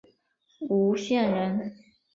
[0.67, 1.75] 吴县人。